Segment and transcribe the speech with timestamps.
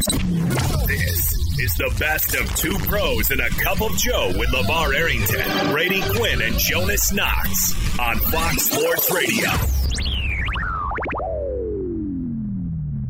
[0.00, 5.70] This is the best of two pros and a cup of Joe with LeVar Arrington,
[5.70, 9.50] Brady Quinn, and Jonas Knox on Fox Sports Radio.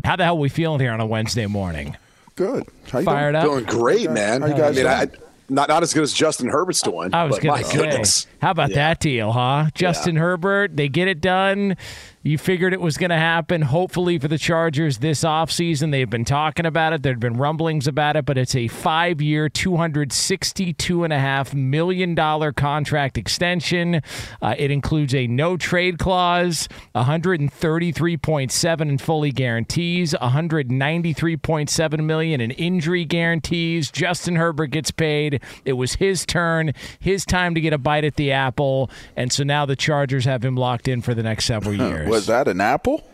[0.04, 1.96] How the hell are we feeling here on a Wednesday morning?
[2.34, 2.64] Good.
[2.90, 3.44] How you Fired doing?
[3.44, 3.44] up?
[3.44, 4.40] Doing great, man.
[4.42, 5.06] How you guys I mean, I,
[5.48, 7.14] not not as good as Justin Herbert's doing.
[7.14, 8.26] I was but going my to say, goodness.
[8.42, 8.76] how about Yeah.
[8.76, 9.66] that deal, huh?
[9.74, 11.76] Justin Herbert, they get it done.
[12.22, 15.90] You figured it was going to happen, hopefully, for the Chargers this offseason.
[15.90, 17.02] They've been talking about it.
[17.02, 24.02] There have been rumblings about it, but it's a five year, $262.5 million contract extension.
[24.42, 33.06] Uh, it includes a no trade clause, 133.7 in fully guarantees, 193.7 million in injury
[33.06, 33.90] guarantees.
[33.90, 35.42] Justin Herbert gets paid.
[35.64, 39.42] It was his turn, his time to get a bite at the apple, and so
[39.42, 42.09] now the Chargers have him locked in for the next several years.
[42.10, 43.02] Was that an apple?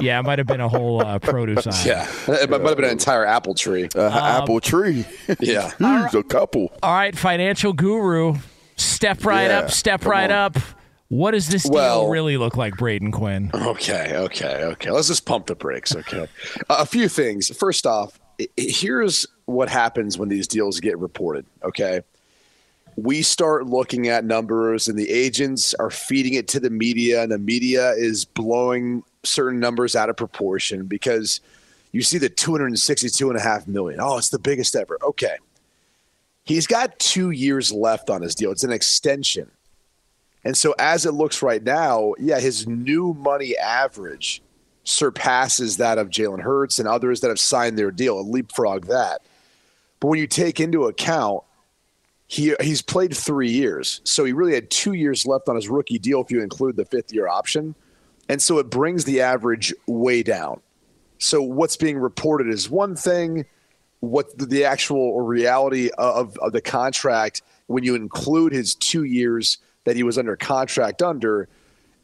[0.00, 1.74] Yeah, it might have been a whole uh, produce aisle.
[1.86, 3.88] Yeah, it might have been an entire apple tree.
[3.94, 5.04] Uh, Um, apple tree.
[5.40, 5.70] Yeah.
[5.78, 6.72] Here's a couple.
[6.82, 8.34] All right, financial guru,
[8.76, 10.36] step right Yeah, up, step right on.
[10.56, 10.58] up.
[11.08, 13.50] What does this deal Well- really look like, Brady Quinn?
[13.54, 14.90] Okay, okay, okay.
[14.90, 15.94] Let's just pump the brakes.
[15.94, 16.26] Okay,
[16.68, 17.48] Uh, a few things.
[17.56, 21.46] First off, i- i- here's what happens when these deals get reported.
[21.62, 22.00] Okay,
[22.96, 27.32] we start looking at numbers, and the agents are feeding it to the media, and
[27.32, 31.40] the media is blowing certain numbers out of proportion because
[31.92, 34.00] you see the 262 and a half million.
[34.00, 34.98] Oh, it's the biggest ever.
[35.02, 35.36] Okay.
[36.44, 38.52] He's got two years left on his deal.
[38.52, 39.50] It's an extension.
[40.44, 44.42] And so, as it looks right now, yeah, his new money average
[44.84, 49.22] surpasses that of Jalen Hurts and others that have signed their deal, and leapfrog that.
[50.00, 51.44] But when you take into account,
[52.26, 55.98] he he's played three years, so he really had two years left on his rookie
[55.98, 57.74] deal if you include the fifth year option,
[58.28, 60.60] and so it brings the average way down.
[61.18, 63.44] So what's being reported is one thing,
[64.00, 69.96] what the- actual reality of, of the contract when you include his two years that
[69.96, 71.48] he was under contract under,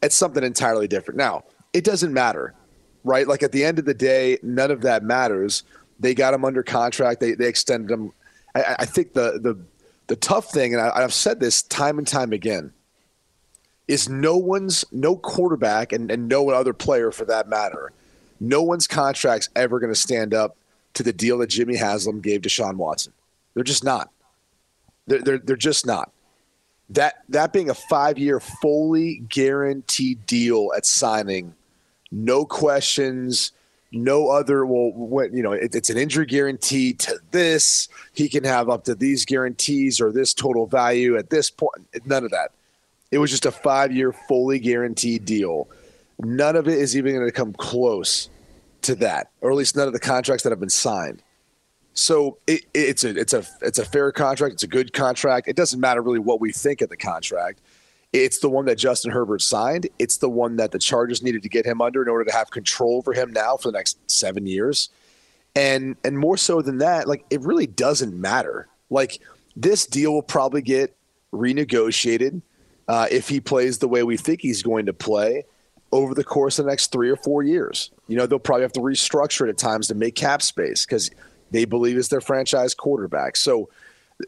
[0.01, 1.17] it's something entirely different.
[1.17, 1.43] Now,
[1.73, 2.53] it doesn't matter,
[3.03, 3.27] right?
[3.27, 5.63] Like at the end of the day, none of that matters.
[5.99, 7.19] They got him under contract.
[7.19, 8.11] They they extended him.
[8.55, 9.59] I, I think the the
[10.11, 12.73] the tough thing, and I, I've said this time and time again,
[13.87, 17.93] is no one's no quarterback and, and no other player for that matter,
[18.37, 20.57] no one's contract's ever going to stand up
[20.95, 23.13] to the deal that Jimmy Haslam gave to Sean Watson.
[23.53, 24.09] They're just not.
[25.07, 26.11] They're, they're, they're just not.
[26.89, 31.55] That that being a five year fully guaranteed deal at signing,
[32.11, 33.53] no questions,
[33.91, 34.65] no other.
[34.65, 37.89] will what you know, it, it's an injury guarantee to this.
[38.13, 41.87] He can have up to these guarantees or this total value at this point.
[42.05, 42.51] None of that.
[43.11, 45.67] It was just a five year fully guaranteed deal.
[46.19, 48.29] None of it is even going to come close
[48.83, 51.21] to that, or at least none of the contracts that have been signed.
[51.93, 54.53] So it, it's a it's a it's a fair contract.
[54.53, 55.47] It's a good contract.
[55.47, 57.59] It doesn't matter really what we think of the contract.
[58.13, 59.87] It's the one that Justin Herbert signed.
[59.97, 62.51] It's the one that the Chargers needed to get him under in order to have
[62.51, 64.89] control over him now for the next seven years.
[65.55, 68.67] And and more so than that, like it really doesn't matter.
[68.89, 69.19] Like
[69.55, 70.95] this deal will probably get
[71.33, 72.41] renegotiated
[72.87, 75.45] uh, if he plays the way we think he's going to play
[75.91, 77.91] over the course of the next three or four years.
[78.07, 81.11] You know, they'll probably have to restructure it at times to make cap space because
[81.51, 83.35] they believe is their franchise quarterback.
[83.35, 83.69] So,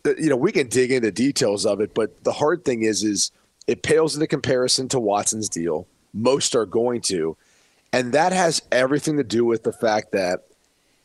[0.05, 3.03] uh, you know, we can dig into details of it, but the hard thing is,
[3.03, 3.31] is
[3.67, 5.87] it pales into comparison to Watson's deal.
[6.13, 7.37] Most are going to,
[7.91, 10.45] and that has everything to do with the fact that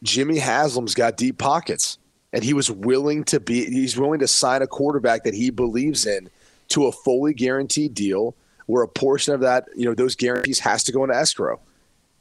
[0.03, 1.99] Jimmy Haslam's got deep pockets,
[2.33, 3.65] and he was willing to be.
[3.65, 6.31] He's willing to sign a quarterback that he believes in
[6.69, 8.35] to a fully guaranteed deal
[8.67, 11.59] where a portion of that, you know, those guarantees has to go into escrow.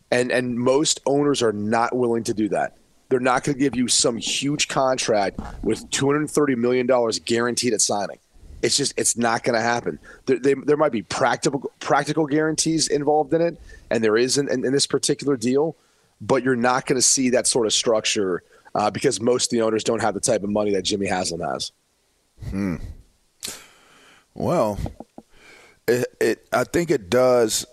[0.09, 2.77] And and most owners are not willing to do that.
[3.09, 6.87] They're not going to give you some huge contract with $230 million
[7.25, 8.19] guaranteed at signing.
[8.61, 9.99] It's just it's not going to happen.
[10.25, 13.59] There, they, there might be practical practical guarantees involved in it,
[13.89, 15.75] and there is in, in, this particular deal,
[16.21, 18.43] but you're not going to see that sort of structure
[18.73, 21.41] uh, because most of the owners don't have the type of money that Jimmy Haslam
[21.41, 21.71] has.
[22.49, 22.77] Hmm.
[24.33, 24.79] Well,
[25.87, 27.65] it, it I think it does.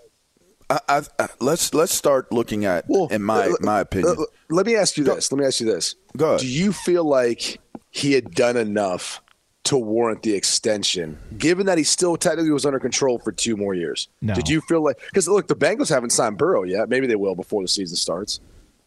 [0.69, 4.17] I, I, I- let's let's start looking at, in my my opinion.
[4.19, 5.33] uh, let me ask you this.
[5.33, 5.95] Let me ask you this.
[6.17, 6.41] Go ahead.
[6.41, 7.59] Do you feel like
[7.91, 9.23] he had done enough
[9.65, 13.75] to warrant the extension, given that he still technically was under control for two more
[13.75, 14.09] years?
[14.21, 14.35] No.
[14.35, 16.89] Did you feel like because look, the Bengals haven't signed Burrow yet.
[16.89, 18.41] Maybe they will before the season starts,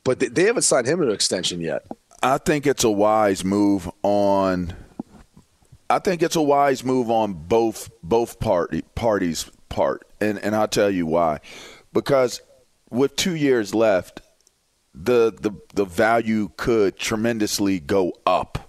[0.04, 1.86] but they, they haven't signed him to an extension yet.
[2.22, 4.74] I think it's a wise move on.
[5.90, 10.68] I think it's a wise move on both both party parties part, and and I'll
[10.68, 11.40] tell you why.
[11.92, 12.42] Because
[12.92, 14.22] with two years left,
[14.94, 18.67] the the the value could tremendously go up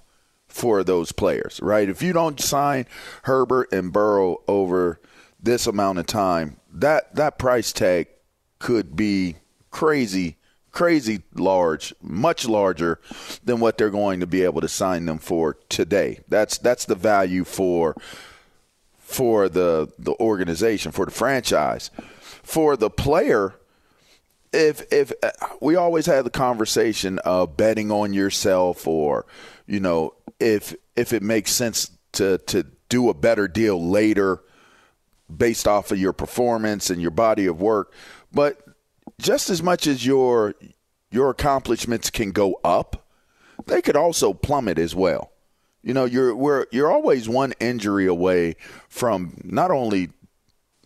[0.59, 1.89] for those players, right?
[1.89, 2.87] If you don't sign
[3.23, 5.01] Herbert and Burrow over
[5.41, 8.09] this amount of time, that that price tag
[8.59, 9.37] could be
[9.71, 10.37] crazy
[10.71, 13.01] crazy large, much larger
[13.45, 16.21] than what they're going to be able to sign them for today.
[16.29, 17.97] That's that's the value for
[18.99, 21.91] for the the organization, for the franchise.
[22.45, 23.55] For the player,
[24.53, 25.31] if if uh,
[25.61, 29.27] we always had the conversation of betting on yourself or
[29.69, 34.43] you know if if it makes sense to to do a better deal later
[35.35, 37.93] based off of your performance and your body of work.
[38.33, 38.63] But
[39.21, 40.55] just as much as your
[41.11, 43.05] your accomplishments can go up
[43.67, 45.33] they could also plummet as well.
[45.83, 48.57] You know you're you're always one injury away
[48.89, 50.11] from not only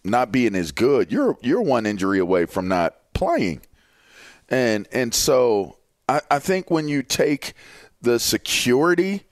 [0.04, 3.62] not being as good you're you're one injury away from not playing.
[4.48, 5.78] And and so
[6.08, 7.54] I, I think when you take
[8.02, 9.22] the security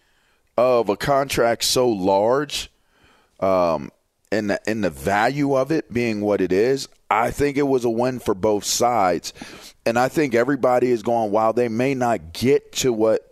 [0.57, 2.71] of a contract so large,
[3.41, 3.91] um,
[4.33, 7.85] and the, and the value of it being what it is, I think it was
[7.85, 9.33] a win for both sides.
[9.85, 13.27] And I think everybody is going, while they may not get to what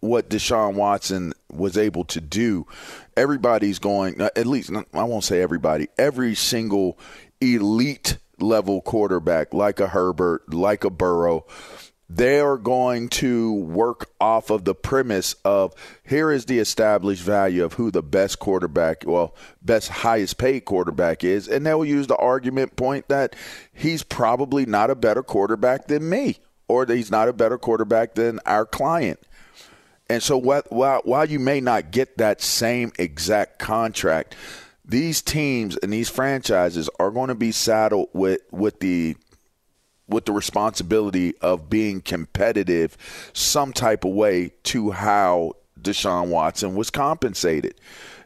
[0.00, 2.66] what Deshaun Watson was able to do,
[3.16, 6.98] everybody's going, at least, I won't say everybody, every single
[7.40, 11.46] elite level quarterback, like a Herbert, like a Burrow,
[12.14, 15.74] they are going to work off of the premise of
[16.04, 21.24] here is the established value of who the best quarterback, well, best highest paid quarterback
[21.24, 23.34] is, and they will use the argument point that
[23.72, 26.38] he's probably not a better quarterback than me,
[26.68, 29.18] or that he's not a better quarterback than our client.
[30.10, 34.36] And so, while, while you may not get that same exact contract,
[34.84, 39.16] these teams and these franchises are going to be saddled with with the
[40.12, 42.96] with the responsibility of being competitive
[43.32, 47.74] some type of way to how Deshaun Watson was compensated.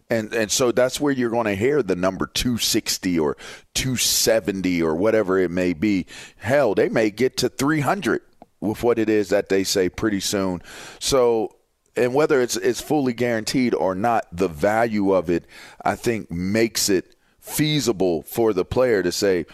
[0.09, 3.37] And and so that's where you're going to hear the number 260 or
[3.75, 6.07] 270 or whatever it may be.
[6.37, 8.23] Hell, they may get to 300
[8.61, 10.63] with what it is that they say pretty soon.
[11.01, 11.57] So
[11.97, 15.45] and whether it's it's fully guaranteed or not, the value of it
[15.85, 19.47] I think makes it feasible for the player to say,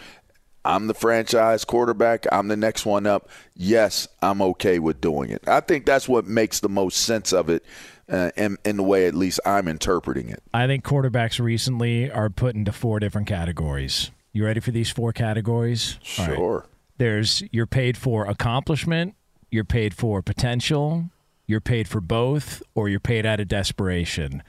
[0.65, 2.25] I'm the franchise quarterback.
[2.31, 3.29] I'm the next one up.
[3.55, 5.47] Yes, I'm okay with doing it.
[5.47, 7.65] I think that's what makes the most sense of it,
[8.09, 10.41] uh, in, in the way at least I'm interpreting it.
[10.53, 14.11] I think quarterbacks recently are put into four different categories.
[14.31, 15.99] You ready for these four categories?
[16.17, 16.35] All right.
[16.35, 16.65] Sure.
[16.97, 19.15] There's you're paid for accomplishment,
[19.51, 21.09] you're paid for potential,
[21.45, 24.43] you're paid for both, or you're paid out of desperation.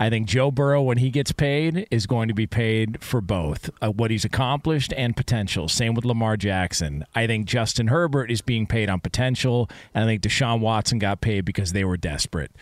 [0.00, 3.68] I think Joe Burrow, when he gets paid, is going to be paid for both
[3.82, 5.68] uh, what he's accomplished and potential.
[5.68, 7.04] Same with Lamar Jackson.
[7.16, 11.20] I think Justin Herbert is being paid on potential, and I think Deshaun Watson got
[11.20, 12.52] paid because they were desperate.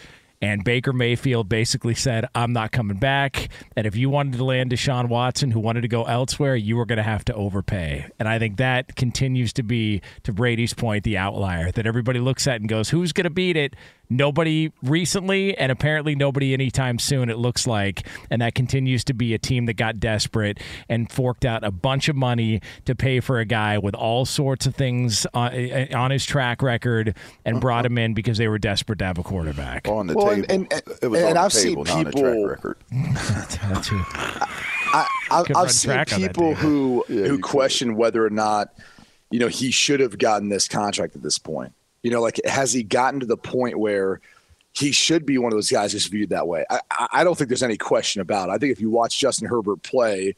[0.42, 3.48] And Baker Mayfield basically said, I'm not coming back.
[3.74, 6.84] And if you wanted to land Deshaun Watson, who wanted to go elsewhere, you were
[6.84, 8.06] going to have to overpay.
[8.18, 12.46] And I think that continues to be, to Brady's point, the outlier that everybody looks
[12.46, 13.74] at and goes, who's going to beat it?
[14.08, 18.06] Nobody recently, and apparently nobody anytime soon, it looks like.
[18.30, 20.58] And that continues to be a team that got desperate
[20.88, 24.66] and forked out a bunch of money to pay for a guy with all sorts
[24.66, 28.58] of things on, eh, on his track record and brought him in because they were
[28.58, 29.88] desperate to have a quarterback.
[29.88, 30.46] On the Well, table.
[30.50, 32.76] and- and- it was and on I've seen table, not on a people- track record.
[32.92, 34.02] That's who-
[34.92, 37.42] I, I, Could run I've seen track on that people who Yeah, who you could.
[37.42, 38.68] question whether or not
[39.30, 41.72] you know he should have gotten this contract at this point.
[42.02, 44.20] You know, like has he gotten to the point where
[44.76, 46.64] he should be one of those guys who's viewed that way.
[46.68, 46.80] I,
[47.12, 48.52] I don't think there's any question about it.
[48.52, 50.34] I think if you watch Justin Herbert play,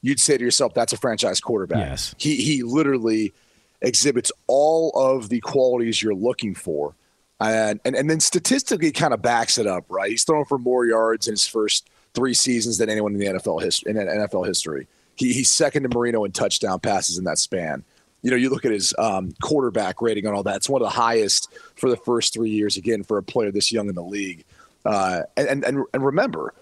[0.00, 1.90] you'd say to yourself, that's a franchise quarterback.
[1.90, 2.14] Yes.
[2.16, 3.34] He, he literally
[3.82, 6.94] exhibits all of the qualities you're looking for.
[7.38, 10.10] And, and, and then statistically kind of backs it up, right?
[10.10, 13.62] He's thrown for more yards in his first three seasons than anyone in the NFL
[13.62, 13.90] history.
[13.90, 17.84] In NFL history, he, he's second to Marino in touchdown passes in that span
[18.22, 20.56] you know, you look at his um, quarterback rating and all that.
[20.56, 23.72] It's one of the highest for the first three years, again, for a player this
[23.72, 24.44] young in the league.
[24.84, 26.54] Uh, and, and, and remember,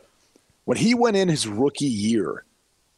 [0.64, 2.44] when he went in his rookie year,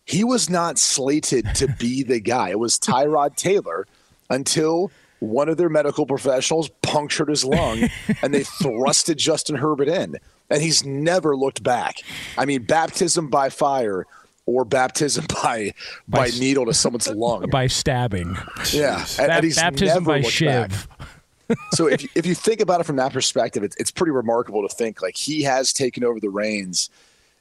[0.04, 2.50] he was not slated to be the guy.
[2.50, 3.87] It was Tyrod Taylor
[4.31, 7.88] until one of their medical professionals punctured his lung
[8.23, 10.16] and they thrusted Justin Herbert in.
[10.50, 11.97] And he's never looked back.
[12.37, 14.07] I mean, baptism by fire
[14.46, 15.72] or baptism by
[16.08, 17.49] by, By- needle to someone's lung.
[17.50, 18.37] by stabbing.
[18.72, 20.88] yeah, and, and he's baptism never by shiv.
[21.72, 24.66] so if you, if you think about it from that perspective, it's, it's pretty remarkable
[24.66, 26.88] to think like he has taken over the reins,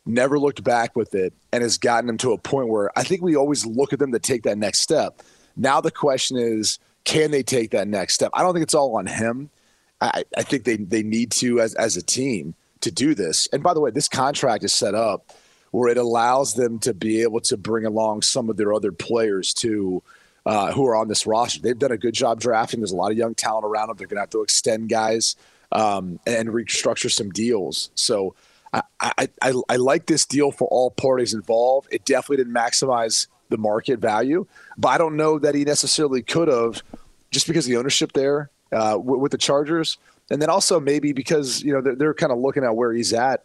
[0.05, 3.21] never looked back with it, and has gotten them to a point where I think
[3.21, 5.21] we always look at them to take that next step.
[5.55, 8.31] Now the question is, can they take that next step?
[8.33, 9.49] I don't think it's all on him.
[10.01, 13.47] I, I think they they need to as as a team to do this.
[13.53, 15.31] And by the way, this contract is set up
[15.71, 19.53] where it allows them to be able to bring along some of their other players
[19.53, 20.03] too,
[20.45, 21.61] uh, who are on this roster.
[21.61, 22.81] They've done a good job drafting.
[22.81, 23.97] There's a lot of young talent around them.
[23.97, 25.35] They're going to have to extend guys
[25.71, 27.89] um, and restructure some deals.
[27.95, 28.35] So
[28.73, 31.87] I, I, I, I like this deal for all parties involved.
[31.91, 34.45] It definitely didn't maximize the market value,
[34.77, 36.83] but I don't know that he necessarily could have
[37.31, 39.97] just because the ownership there uh, with, with the Chargers.
[40.29, 43.11] And then also maybe because, you know, they're, they're kind of looking at where he's
[43.13, 43.43] at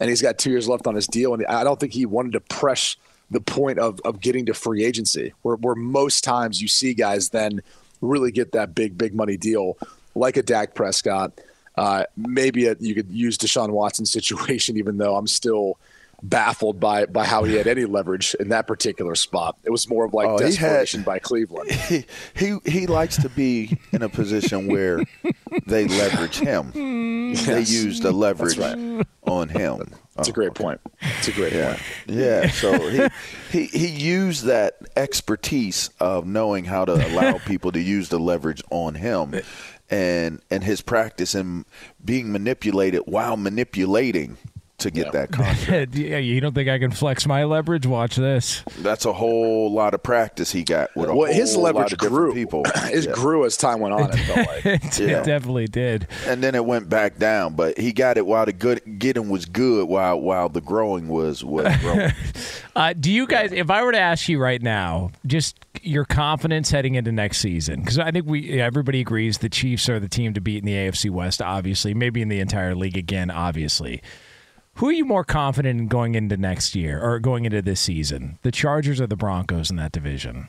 [0.00, 1.34] and he's got two years left on his deal.
[1.34, 2.96] And I don't think he wanted to press
[3.30, 7.30] the point of, of getting to free agency, where, where most times you see guys
[7.30, 7.60] then
[8.00, 9.76] really get that big, big money deal,
[10.14, 11.32] like a Dak Prescott.
[11.76, 15.78] Uh, maybe a, you could use Deshaun Watson situation, even though I'm still
[16.22, 19.56] baffled by by how he had any leverage in that particular spot.
[19.64, 21.70] It was more of like Oh, he had- desperation by Cleveland.
[21.88, 25.02] he, he he likes to be in a position where
[25.66, 26.72] they leverage him.
[26.72, 27.32] Hmm.
[27.34, 29.82] They use the leverage on him.
[30.18, 30.80] It's a great oh, point.
[31.18, 31.82] It's a great Yeah, point.
[32.06, 32.50] yeah.
[32.50, 33.08] So he,
[33.50, 38.62] he he used that expertise of knowing how to allow people to use the leverage
[38.70, 39.34] on him,
[39.90, 41.66] and and his practice in
[42.02, 44.38] being manipulated while manipulating
[44.78, 45.10] to get Yeah.
[45.12, 45.94] that contract.
[45.94, 47.86] yeah, you don't think I can flex my leverage?
[47.86, 48.62] Watch this.
[48.80, 51.92] That's a whole lot of practice he got with a Well, his whole lot leverage
[51.94, 52.34] of different grew.
[52.34, 52.62] people.
[52.92, 53.12] It Yeah.
[53.12, 54.10] grew as time went on.
[54.10, 54.66] It felt like.
[54.66, 55.22] it Yeah.
[55.22, 56.06] definitely did.
[56.26, 57.54] and then it went back down.
[57.54, 61.42] But he got it while the good getting was good, while while the growing was
[61.44, 62.12] was growing.
[62.74, 66.70] Uh, do you guys, if I were to ask you right now, just your confidence
[66.70, 70.34] heading into next season, because I think we everybody agrees the Chiefs are the team
[70.34, 74.02] to beat in the AFC West, obviously, maybe in the entire league again, obviously.
[74.76, 78.38] Who are you more confident in going into next year or going into this season?
[78.42, 80.48] The Chargers or the Broncos in that division?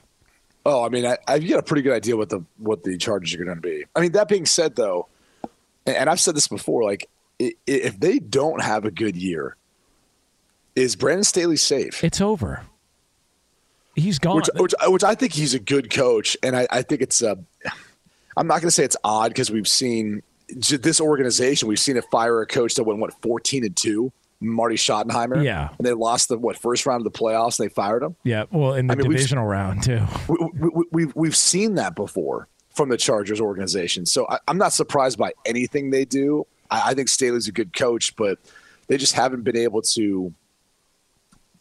[0.65, 3.34] Oh, I mean, I, I've got a pretty good idea what the what the Chargers
[3.34, 3.86] are going to be.
[3.96, 5.07] I mean, that being said, though,
[5.86, 9.55] and, I've said this before, like if they don't have a good year,
[10.75, 12.03] is Brandon Staley safe?
[12.03, 12.65] It's over.
[13.96, 14.36] He's gone.
[14.36, 17.24] Which, which, which I think he's a good coach, and I, I think it's.
[17.24, 17.36] Uh,
[18.36, 21.67] I'm not going to say it's odd because we've seen this organization.
[21.67, 25.43] We've seen it fire a coach that went what 14 and two, Marty Schottenheimer.
[25.43, 25.69] Yeah.
[25.77, 27.59] and they lost the what first round of the playoffs.
[27.59, 28.15] And they fired him.
[28.23, 30.01] yeah, well, in the I mean, divisional round, too.
[30.27, 34.05] we, we, we- we've we've seen that before from the Chargers organization.
[34.05, 36.45] So I, I'm not surprised by anything they do.
[36.69, 38.37] I, I think Staley's a good coach, but
[38.87, 40.33] they just haven't been able to.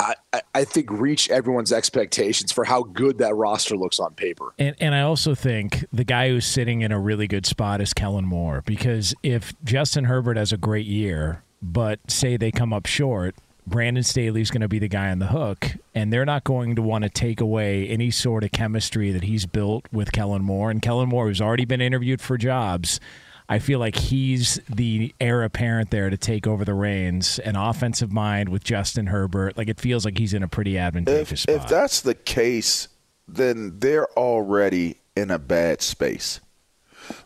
[0.00, 0.14] I,
[0.54, 4.52] I- think reach everyone's expectations for how good that roster looks on paper.
[4.58, 7.94] And and I also think the guy who's sitting in a really good spot is
[7.94, 12.86] Kellen Moore because if Justin Herbert has a great year, but say they come up
[12.86, 13.34] short,
[13.66, 16.82] Brandon Staley's going to be the guy on the hook, and they're not going to
[16.82, 20.70] want to take away any sort of chemistry that he's built with Kellen Moore.
[20.70, 23.00] And Kellen Moore, who's already been interviewed for jobs,
[23.48, 28.12] I feel like he's the heir apparent there to take over the reins, an offensive
[28.12, 29.56] mind with Justin Herbert.
[29.56, 31.54] Like it feels like he's in a pretty advantageous if, spot.
[31.54, 32.88] if that's the case,
[33.28, 36.40] then they're already in a bad space.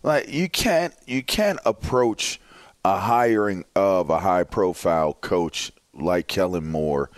[0.03, 2.41] Like you can't you can't approach
[2.85, 7.11] a hiring of a high profile coach like Kellen Moore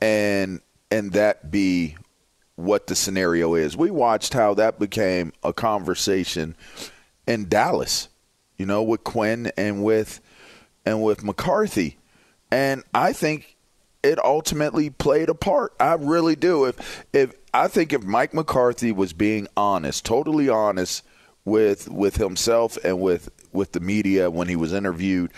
[0.00, 1.96] and and that be
[2.56, 3.76] what the scenario is.
[3.76, 6.56] We watched how that became a conversation
[7.26, 8.08] in Dallas,
[8.56, 10.20] you know, with Quinn and with
[10.84, 11.98] and with McCarthy.
[12.50, 13.56] And I think
[14.02, 15.74] it ultimately played a part.
[15.80, 16.64] I really do.
[16.64, 21.04] If if I think if Mike McCarthy was being honest, totally honest
[21.44, 25.32] with with himself and with with the media when he was interviewed,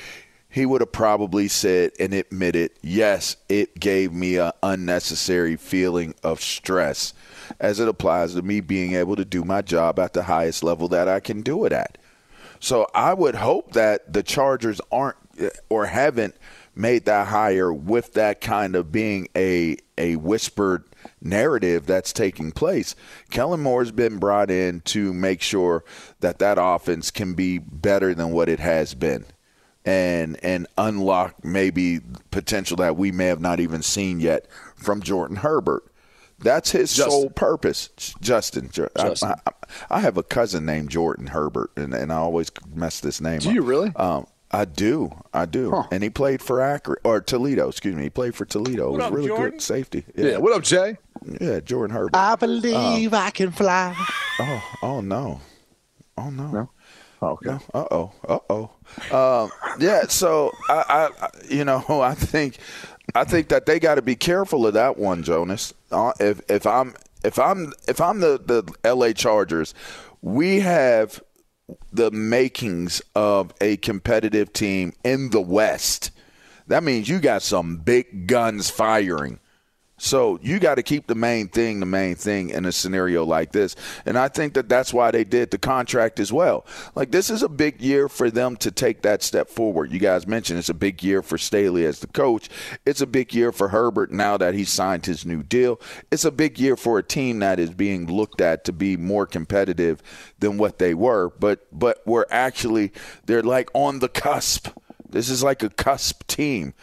[0.48, 6.40] he would have probably said and admitted, yes, it gave me an unnecessary feeling of
[6.40, 7.12] stress
[7.60, 10.88] as it applies to me being able to do my job at the highest level
[10.88, 11.97] that I can do it at.
[12.60, 15.16] So I would hope that the Chargers aren't
[15.68, 16.36] or haven't
[16.74, 20.84] made that hire with that kind of being a a whispered
[21.20, 22.94] narrative that's taking place.
[23.30, 25.84] Kellen Moore's been brought in to make sure
[26.20, 29.24] that that offense can be better than what it has been
[29.84, 32.00] and and unlock maybe
[32.30, 34.46] potential that we may have not even seen yet
[34.76, 35.84] from Jordan Herbert.
[36.40, 37.10] That's his Justin.
[37.10, 37.90] sole purpose,
[38.20, 38.70] Justin.
[38.70, 39.34] Ju- I- I,
[39.90, 43.48] I have a cousin named Jordan Herbert, and, and I always mess this name Do
[43.48, 43.54] up.
[43.54, 43.92] you really?
[43.96, 45.88] Um, I do, I do, Huh.
[45.90, 47.68] and he played for Akron or Toledo.
[47.68, 48.88] Excuse me, he played for Toledo.
[48.94, 49.50] It was up, really Jordan?
[49.50, 50.04] good safety.
[50.14, 50.38] Yeah.
[50.38, 50.96] What up, Jay?
[51.40, 52.16] Yeah, Jordan Herbert.
[52.16, 53.94] I believe I can fly.
[54.40, 55.40] oh, oh no,
[56.16, 56.46] oh no.
[56.50, 56.70] No?
[57.20, 57.48] Oh, okay.
[57.50, 57.60] No.
[57.74, 58.12] Uh oh.
[58.28, 58.38] Uh
[59.10, 59.42] oh.
[59.44, 60.04] Um, yeah.
[60.08, 60.84] So I,
[61.20, 62.58] I, I- you know, I think,
[63.14, 65.74] I think that they got to be careful of that one, Jonas.
[65.90, 69.14] Uh, if if I'm if I'm if I'm the the L.A.
[69.14, 69.74] Chargers,
[70.22, 71.22] we have
[71.92, 76.10] the makings of a competitive team in the West.
[76.66, 79.40] That means you got some big guns firing.
[79.98, 83.52] So you got to keep the main thing the main thing in a scenario like
[83.52, 83.74] this.
[84.06, 86.64] And I think that that's why they did the contract as well.
[86.94, 89.92] Like this is a big year for them to take that step forward.
[89.92, 92.48] You guys mentioned it's a big year for Staley as the coach.
[92.86, 95.80] It's a big year for Herbert now that he's signed his new deal.
[96.12, 99.26] It's a big year for a team that is being looked at to be more
[99.26, 100.00] competitive
[100.38, 101.30] than what they were.
[101.30, 102.92] But but we're actually
[103.26, 104.68] they're like on the cusp.
[105.08, 106.74] This is like a cusp team.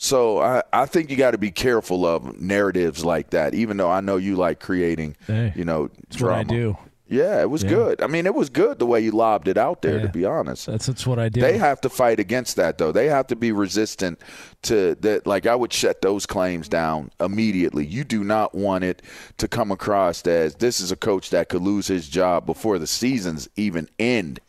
[0.00, 3.52] So I, I think you got to be careful of narratives like that.
[3.54, 6.40] Even though I know you like creating, Hey, you know, drama.
[6.40, 6.78] I do.
[7.10, 7.70] Yeah, it was Yeah.
[7.70, 8.02] good.
[8.02, 9.98] I mean, it was good the way you lobbed it out there.
[10.00, 11.40] To be honest, That's that's what I do.
[11.40, 12.92] they have to fight against that though.
[12.92, 14.20] They have to be resistant
[14.64, 15.26] to that.
[15.26, 17.86] Like I would shut those claims down immediately.
[17.86, 19.00] You do not want it
[19.38, 22.86] to come across as this is a coach that could lose his job before the
[22.86, 24.40] seasons even end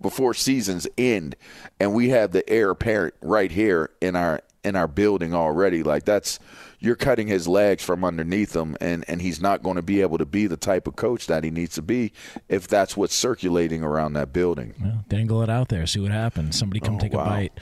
[0.00, 1.34] before seasons end
[1.80, 6.04] and we have the heir apparent right here in our in our building already like
[6.04, 6.38] that's
[6.80, 10.18] you're cutting his legs from underneath him and and he's not going to be able
[10.18, 12.12] to be the type of coach that he needs to be
[12.48, 16.58] if that's what's circulating around that building Well, dangle it out there, see what happens.
[16.58, 17.24] Somebody come Oh, take wow.
[17.24, 17.52] a bite.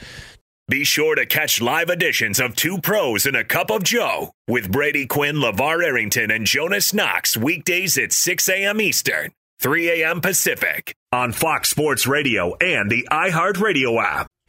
[0.69, 4.71] Be sure to catch live editions of Two Pros and a Cup of Joe with
[4.73, 8.81] Brady Quinn, LeVar Arrington, and Jonas Knox weekdays at 6 a.m.
[8.81, 10.21] Eastern, 3 a.m.
[10.21, 14.29] Pacific on Fox Sports Radio and the iHeartRadio app.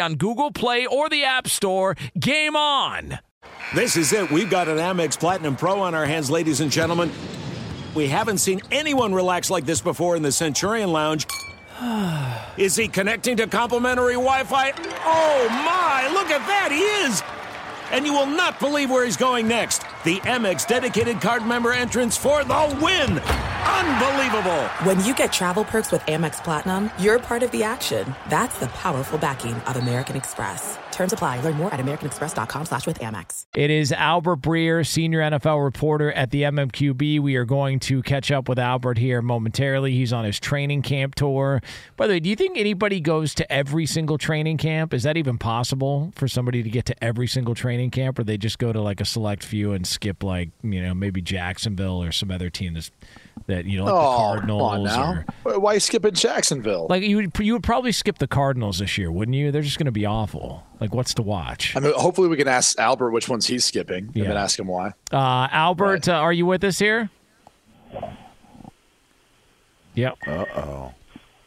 [0.00, 1.96] on Google Play or the App Store.
[2.18, 3.18] Game on!
[3.74, 4.30] This is it.
[4.30, 7.10] We've got an Amex Platinum Pro on our hands, ladies and gentlemen.
[7.94, 11.26] We haven't seen anyone relax like this before in the Centurion Lounge.
[12.56, 14.72] Is he connecting to complimentary Wi Fi?
[15.04, 17.22] Oh my, look at that, he is!
[17.90, 19.82] And you will not believe where he's going next.
[20.04, 23.20] The Amex dedicated card member entrance for the win!
[23.72, 24.62] Unbelievable!
[24.84, 28.14] When you get travel perks with Amex Platinum, you're part of the action.
[28.28, 30.78] That's the powerful backing of American Express.
[30.92, 31.40] Terms apply.
[31.40, 33.46] Learn more at americanexpress.com slash with Amex.
[33.56, 37.18] It is Albert Breer, senior NFL reporter at the MMQB.
[37.20, 39.92] We are going to catch up with Albert here momentarily.
[39.92, 41.60] He's on his training camp tour.
[41.96, 44.92] By the way, do you think anybody goes to every single training camp?
[44.94, 48.36] Is that even possible for somebody to get to every single training camp, or they
[48.36, 52.12] just go to like a select few and skip like you know maybe Jacksonville or
[52.12, 52.90] some other team that's
[53.46, 55.24] that you know like the Oh, Cardinals on now.
[55.44, 56.86] or Why- skip in Jacksonville?
[56.90, 59.50] like you would you would probably skip the Cardinals this year, wouldn't you?
[59.50, 60.64] They're just going to be awful.
[60.82, 61.76] Like what's to watch?
[61.76, 64.24] I mean, hopefully we can ask Albert which ones he's skipping Yeah.
[64.24, 64.94] and then ask him why.
[65.12, 67.08] Uh, Albert, uh, are you with us here?
[69.94, 70.18] Yep.
[70.26, 70.94] Uh oh.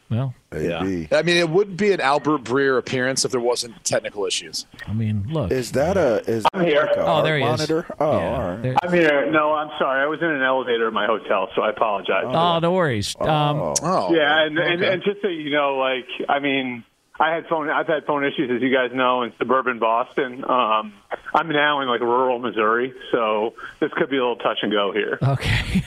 [0.09, 1.07] Well, Maybe.
[1.11, 4.67] I mean, it would be an Albert Breer appearance if there wasn't technical issues.
[4.87, 5.51] I mean, look.
[5.51, 6.83] Is that a is I'm here.
[6.85, 7.49] like a oh, there he is.
[7.49, 7.85] monitor?
[7.99, 8.61] Oh, Yeah, all right.
[8.61, 9.31] there- I'm here.
[9.31, 10.03] No, I'm sorry.
[10.03, 12.23] I was in an elevator at my hotel, so I apologize.
[12.27, 13.15] oh, no worries.
[13.19, 13.27] Um,
[13.59, 13.73] Oh.
[13.81, 16.83] Oh, yeah, and, and and just so you know, like, I mean,
[17.19, 17.69] I had phone.
[17.69, 20.43] I've had phone issues, as you guys know, in suburban Boston.
[20.43, 20.93] Um,
[21.33, 24.91] I'm now in like rural Missouri, so this could be a little touch and go
[24.91, 25.17] here.
[25.23, 25.81] okay.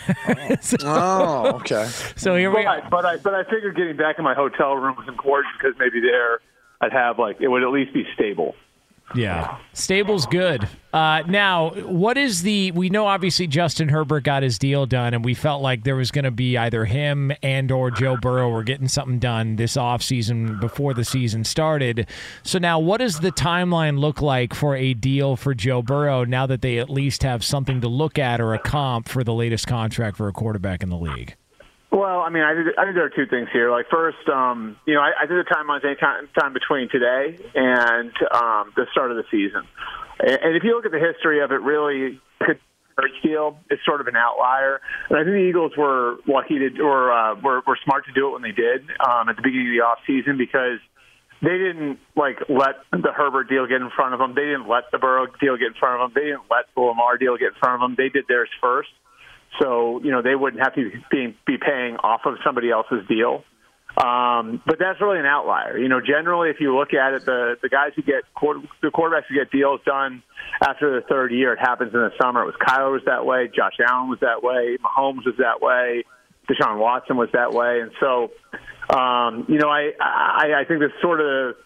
[0.62, 1.86] so, oh, okay.
[2.16, 2.88] so here we But, are.
[2.90, 6.00] but I but I figured getting back in my hotel room was important because maybe
[6.00, 6.40] there
[6.80, 8.54] I'd have like it would at least be stable.
[9.14, 9.58] Yeah.
[9.72, 10.68] Stable's good.
[10.92, 12.72] Uh, now, what is the?
[12.72, 16.10] We know obviously Justin Herbert got his deal done, and we felt like there was
[16.10, 20.60] going to be either him and or Joe Burrow were getting something done this offseason
[20.60, 22.08] before the season started.
[22.42, 26.46] So now, what does the timeline look like for a deal for Joe Burrow now
[26.46, 29.66] that they at least have something to look at or a comp for the latest
[29.66, 31.36] contract for a quarterback in the league?
[31.98, 33.72] Well, I mean, I, did, I think there are two things here.
[33.72, 37.36] Like, first, um, you know, I, I did the timelines any time, time between today
[37.56, 39.66] and um, the start of the season.
[40.20, 42.60] And, and if you look at the history of it, really, could
[43.22, 44.80] deal is sort of an outlier.
[45.10, 48.28] And I think the Eagles were lucky to, or uh, were, were smart to do
[48.28, 50.78] it when they did um, at the beginning of the off season because
[51.42, 54.34] they didn't like let the Herbert deal get in front of them.
[54.34, 56.12] They didn't let the Burrow deal get in front of them.
[56.14, 57.94] They didn't let the Lamar deal get in front of them.
[57.98, 58.90] They did theirs first.
[59.60, 63.44] So, you know, they wouldn't have to be, be paying off of somebody else's deal.
[63.96, 65.76] Um, but that's really an outlier.
[65.76, 68.88] You know, generally, if you look at it, the, the guys who get quarter, the
[68.88, 70.22] quarterbacks who get deals done
[70.62, 72.42] after the third year, it happens in the summer.
[72.42, 76.04] It was Kyler was that way, Josh Allen was that way, Mahomes was that way,
[76.48, 78.30] Deshaun Watson was that way, and so,
[78.94, 81.56] um, you know, I, I I think this sort of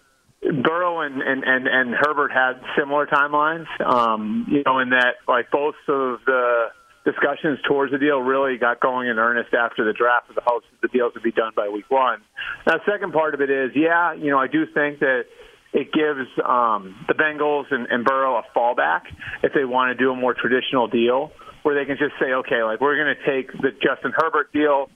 [0.42, 5.50] Burrow and, and, and, and Herbert had similar timelines, um, you know, in that like
[5.52, 6.66] both of the
[7.04, 10.66] discussions towards the deal really got going in earnest after the draft with the hopes
[10.70, 12.20] that the deals would be done by week one.
[12.66, 15.24] Now, the second part of it is, yeah, you know, I do think that
[15.72, 19.02] it gives um, the Bengals and, and Burrow a fallback
[19.42, 22.62] if they want to do a more traditional deal where they can just say, okay,
[22.62, 24.90] like we're going to take the Justin Herbert deal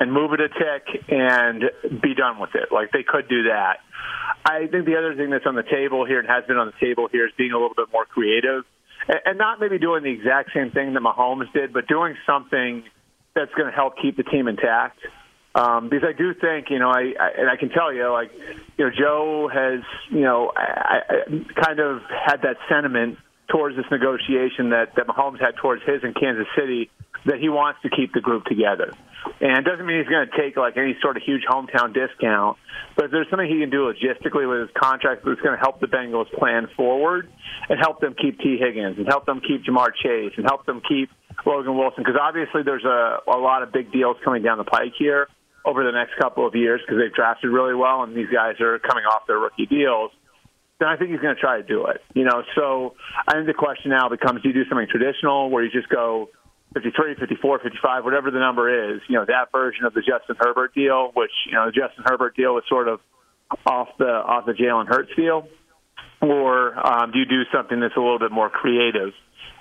[0.00, 1.62] and move it a tick and
[2.00, 2.72] be done with it.
[2.72, 3.78] Like they could do that.
[4.44, 6.78] I think the other thing that's on the table here and has been on the
[6.84, 8.64] table here is being a little bit more creative
[9.08, 12.84] and not maybe doing the exact same thing that Mahomes did, but doing something
[13.34, 14.98] that's going to help keep the team intact.
[15.54, 18.30] Um, because I do think, you know, I, I and I can tell you, like,
[18.78, 23.86] you know, Joe has, you know, I, I kind of had that sentiment towards this
[23.90, 26.90] negotiation that that Mahomes had towards his in Kansas City
[27.24, 28.92] that he wants to keep the group together.
[29.40, 32.58] And it doesn't mean he's going to take like any sort of huge hometown discount,
[32.96, 35.78] but if there's something he can do logistically with his contract that's going to help
[35.78, 37.30] the Bengals plan forward
[37.68, 40.82] and help them keep Tee Higgins and help them keep Ja'Marr Chase and help them
[40.88, 41.10] keep
[41.46, 44.92] Logan Wilson, because obviously there's a, a lot of big deals coming down the pike
[44.98, 45.28] here
[45.64, 48.80] over the next couple of years because they've drafted really well and these guys are
[48.80, 50.10] coming off their rookie deals
[50.82, 52.02] then I think he's going to try to do it.
[52.12, 52.94] You know, so
[53.28, 56.28] I think the question now becomes: Do you do something traditional where you just go
[56.74, 59.00] 53, 54, 55, whatever the number is?
[59.08, 62.34] You know, that version of the Justin Herbert deal, which you know, the Justin Herbert
[62.34, 62.98] deal was sort of
[63.64, 65.46] off the off the Jalen Hurts deal,
[66.20, 69.12] or um, do you do something that's a little bit more creative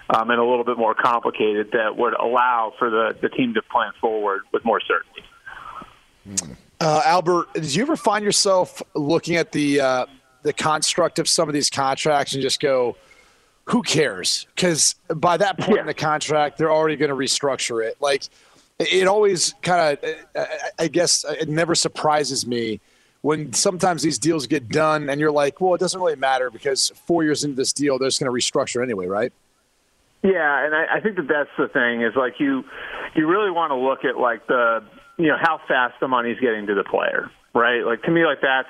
[0.10, 3.62] um, and a little bit more complicated that would allow for the the team to
[3.62, 5.22] plan forward with more certainty?
[6.80, 10.06] Uh, Albert, did you ever find yourself looking at the uh,
[10.44, 12.96] the construct of some of these contracts and just go,
[13.66, 17.98] "Who cares?" Because by that point in the contract, they're already going to restructure it.
[18.00, 18.24] Like
[18.80, 20.46] it always kind of,
[20.80, 22.80] I guess, it never surprises me
[23.22, 26.92] when sometimes these deals get done and you're like, "Well, it doesn't really matter because
[27.06, 29.32] four years into this deal, they're just going to restructure anyway, right?"
[30.24, 32.64] Yeah, and I, I think that that's the thing is like you
[33.16, 34.84] you really want to look at like the
[35.18, 37.86] you know how fast the money's getting to the player, right?
[37.86, 38.70] Like to me, like that's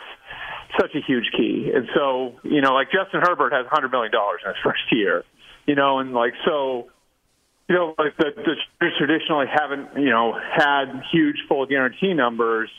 [0.80, 1.72] such a huge key.
[1.74, 5.24] And so you know, like Justin Herbert has hundred million dollars in his first year,
[5.66, 6.90] you know, and like so.
[7.70, 12.70] You know, like the, the traditionally haven't, you know, had huge full guarantee numbers,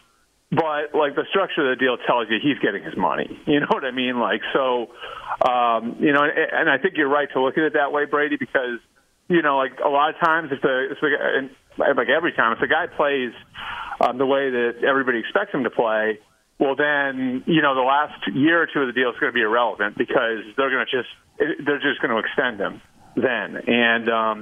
[0.51, 3.41] but like the structure of the deal tells you he's getting his money.
[3.47, 4.21] You know what I mean?
[4.21, 4.93] Like so,
[5.41, 8.05] um, you know, and, and I think you're right to look at it that way,
[8.05, 8.81] Brady, because
[9.29, 12.53] you know, like a lot of times if the, if the and like every time
[12.53, 13.33] if the guy plays
[14.01, 16.19] um, the way that everybody expects him to play,
[16.63, 19.37] well then you know the last year or two of the deal is going to
[19.37, 21.11] be irrelevant because they're going to just
[21.67, 22.81] they're just going to extend him
[23.19, 24.09] then and.
[24.09, 24.39] um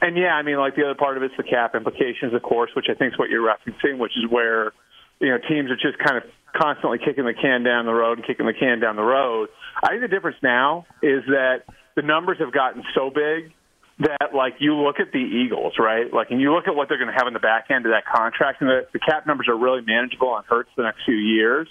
[0.00, 2.70] and yeah, I mean, like the other part of it's the cap implications, of course,
[2.76, 4.72] which I think is what you're referencing, which is where
[5.18, 6.22] you know teams are just kind of
[6.54, 9.48] constantly kicking the can down the road and kicking the can down the road.
[9.82, 11.64] I think the difference now is that
[11.96, 13.52] the numbers have gotten so big
[14.00, 16.12] that like you look at the Eagles, right?
[16.12, 17.92] Like, and you look at what they're going to have in the back end of
[17.92, 21.16] that contract, and the, the cap numbers are really manageable on Hurts the next few
[21.16, 21.68] years.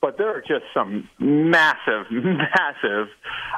[0.00, 3.08] But there are just some massive, massive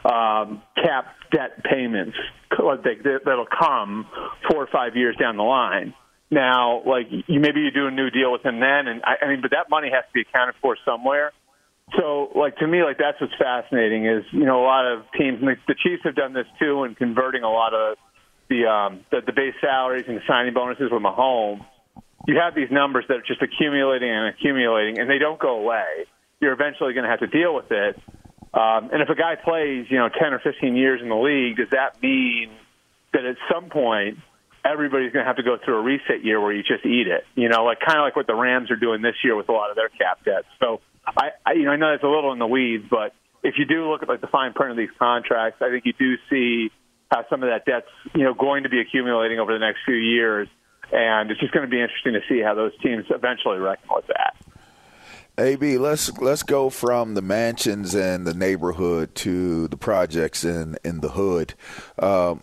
[0.04, 2.16] um, cap debt payments
[2.50, 4.06] that, that'll come
[4.50, 5.94] four or five years down the line.
[6.30, 9.28] Now, like you, maybe you do a new deal with him then, and I, I
[9.28, 11.32] mean, but that money has to be accounted for somewhere.
[11.98, 15.40] So, like to me, like that's what's fascinating is you know a lot of teams,
[15.40, 17.98] and the, Chiefs have done this too, in converting a lot of
[18.48, 21.64] the um, the, the base salaries and the signing bonuses with Mahomes.
[22.28, 26.06] You have these numbers that are just accumulating and accumulating, and they don't go away.
[26.40, 27.96] You're eventually going to have to deal with it.
[28.52, 31.56] Um, and if a guy plays, you know, 10 or 15 years in the league,
[31.56, 32.50] does that mean
[33.12, 34.18] that at some point
[34.64, 37.24] everybody's going to have to go through a reset year where you just eat it?
[37.36, 39.52] You know, like kind of like what the Rams are doing this year with a
[39.52, 40.44] lot of their cap debt.
[40.60, 43.54] So I, I you know I know it's a little in the weeds, but if
[43.58, 46.16] you do look at like the fine print of these contracts, I think you do
[46.28, 46.70] see
[47.10, 49.96] how some of that debt's you know going to be accumulating over the next few
[49.96, 50.48] years,
[50.92, 54.06] and it's just going to be interesting to see how those teams eventually reckon with
[54.08, 54.36] that.
[55.38, 61.00] AB, let's let's go from the mansions and the neighborhood to the projects in in
[61.00, 61.54] the hood.
[61.98, 62.42] Um,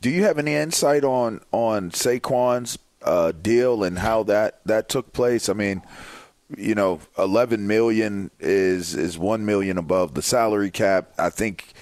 [0.00, 5.12] do you have any insight on on Saquon's uh, deal and how that that took
[5.12, 5.48] place?
[5.48, 5.82] I mean,
[6.56, 11.12] you know, 11 million is is 1 million above the salary cap.
[11.18, 11.72] I think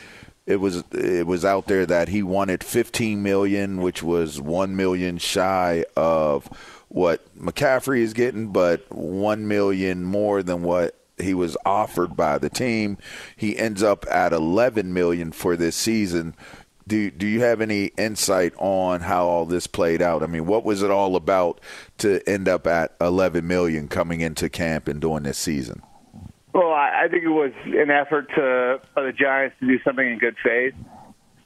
[0.46, 5.18] it was it was out there that he wanted 15 million, which was 1 million
[5.18, 6.46] shy of
[6.88, 12.50] what McCaffrey is getting, but 1 million more than what he was offered by the
[12.50, 12.98] team.
[13.37, 16.35] He ends up at 11 million for this season.
[16.88, 20.22] Do do you have any insight on how all this played out?
[20.22, 21.61] I mean, what was it all about
[21.99, 25.83] to end up at 11 million coming into camp and during this season?
[26.55, 30.18] Well, I, think it was an effort to for the Giants to do something in
[30.18, 30.75] good faith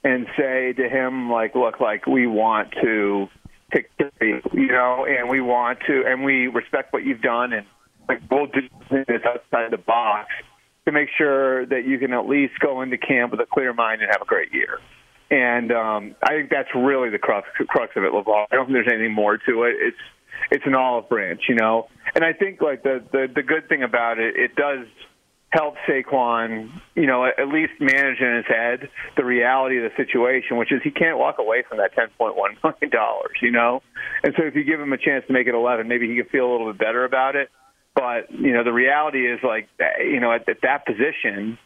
[0.03, 3.27] and say to him, like, look, like we want to
[3.73, 7.53] take care you, you know, and we want to, and we respect what you've done,
[7.53, 7.65] and
[8.07, 10.29] like we'll do this outside the box
[10.85, 14.01] to make sure that you can at least go into camp with a clear mind
[14.01, 14.79] and have a great year.
[15.31, 18.47] And um, I think that's really the crux crux of it, LeVar.
[18.51, 19.75] I don't think there's anything more to it.
[19.79, 19.97] It's
[20.51, 21.87] it's an olive branch, you know.
[22.13, 24.85] And I think like the the, the good thing about it, it does
[25.51, 30.57] help Saquon, you know, at least manage in his head the reality of the situation,
[30.57, 33.81] which is he can't walk away from that ten point one million dollars, you know.
[34.23, 36.25] And so if you give him a chance to make it eleven, maybe he can
[36.25, 37.49] feel a little bit better about it.
[37.95, 41.57] But you know, the reality is like, you know, at, at that position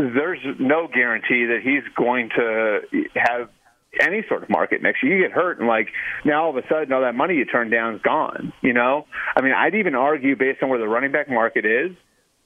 [0.00, 2.80] there's no guarantee that he's going to
[3.14, 3.50] have
[4.00, 5.16] any sort of market next year.
[5.16, 5.88] You get hurt, and like
[6.24, 8.52] now all of a sudden, all that money you turned down is gone.
[8.62, 11.90] You know, I mean, I'd even argue based on where the running back market is,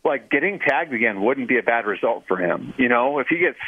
[0.04, 2.74] like getting tagged again wouldn't be a bad result for him.
[2.76, 3.58] You know, if he gets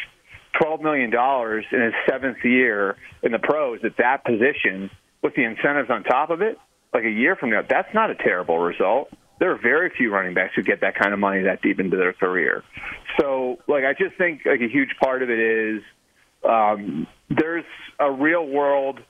[0.60, 4.90] twelve million dollars in his seventh year in the pros at that position
[5.22, 6.58] with the incentives on top of it,
[6.92, 10.34] like a year from now, that's not a terrible result there are very few running
[10.34, 12.62] backs who get that kind of money that deep into their career.
[13.20, 15.82] So, like, I just think like a huge part of it is
[16.48, 17.64] um, there's
[17.98, 19.00] a real world,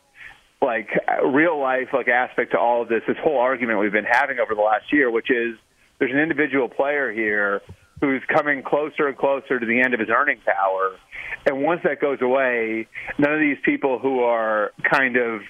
[0.60, 0.88] like
[1.24, 3.02] real life, like aspect to all of this.
[3.06, 5.56] This whole argument we've been having over the last year, which is
[5.98, 7.62] there's an individual player here
[8.00, 10.96] who's coming closer and closer to the end of his earning power.
[11.46, 15.40] And once that goes away, none of these people who are kind of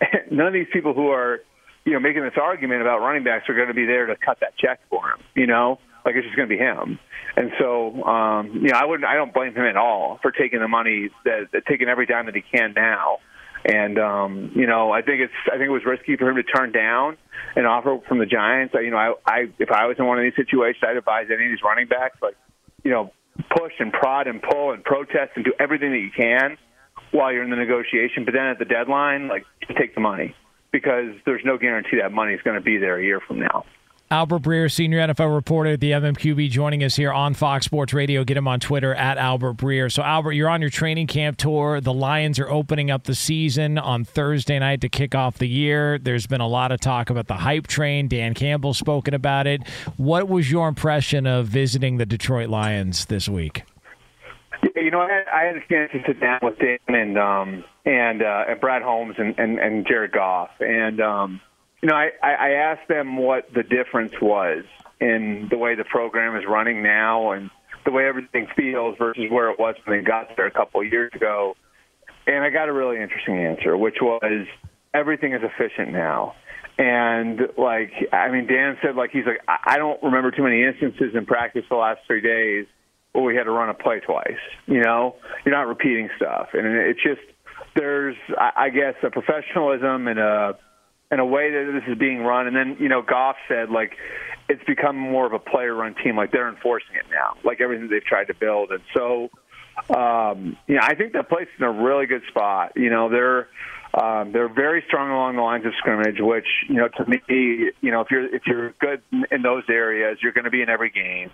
[0.30, 1.40] none of these people who are
[1.84, 4.40] you know making this argument about running backs are going to be there to cut
[4.40, 5.18] that check for him.
[5.34, 6.98] You know, like it's just going to be him.
[7.36, 10.60] And so, um, you know, I wouldn't, I don't blame him at all for taking
[10.60, 13.18] the money that, that taking every dime that he can now.
[13.64, 16.42] And um, you know, I think it's I think it was risky for him to
[16.42, 17.16] turn down
[17.56, 18.74] an offer from the Giants.
[18.74, 21.46] You know, I, I if I was in one of these situations, I'd advise any
[21.46, 22.36] of these running backs like,
[22.82, 23.10] you know,
[23.56, 26.58] push and prod and pull and protest and do everything that you can
[27.10, 28.26] while you're in the negotiation.
[28.26, 29.46] But then at the deadline, like,
[29.78, 30.34] take the money
[30.74, 33.64] because there's no guarantee that money is going to be there a year from now.
[34.10, 38.24] Albert Breer, senior NFL reporter at the MMQB, joining us here on Fox Sports Radio.
[38.24, 39.90] Get him on Twitter at Albert Breer.
[39.90, 41.80] So, Albert, you're on your training camp tour.
[41.80, 45.96] The Lions are opening up the season on Thursday night to kick off the year.
[45.98, 48.08] There's been a lot of talk about the hype train.
[48.08, 49.66] Dan Campbell's spoken about it.
[49.96, 53.62] What was your impression of visiting the Detroit Lions this week?
[54.74, 57.64] You know, I had, I had a chance to sit down with Dan and um,
[57.84, 61.40] and uh, and Brad Holmes and, and, and Jared Goff, and um,
[61.84, 64.64] you know, I, I asked them what the difference was
[65.00, 67.50] in the way the program is running now and
[67.84, 70.90] the way everything feels versus where it was when they got there a couple of
[70.90, 71.54] years ago.
[72.26, 74.46] And I got a really interesting answer, which was
[74.94, 76.34] everything is efficient now.
[76.78, 81.14] And like, I mean, Dan said, like, he's like, I don't remember too many instances
[81.14, 82.66] in practice the last three days
[83.12, 84.40] where we had to run a play twice.
[84.66, 87.20] You know, you're not repeating stuff, and it's just
[87.74, 90.58] there's, I guess, a professionalism and a
[91.10, 92.46] and a way that this is being run.
[92.46, 93.92] And then, you know, Goff said, like,
[94.48, 96.16] it's become more of a player run team.
[96.16, 98.70] Like, they're enforcing it now, like everything they've tried to build.
[98.70, 99.30] And so,
[99.94, 102.72] um, you know, I think that place is in a really good spot.
[102.74, 103.48] You know, they're,
[103.94, 107.20] um, they're very strong along the lines of scrimmage, which you know to me,
[107.80, 110.68] you know if you're if you're good in those areas, you're going to be in
[110.68, 111.30] every game.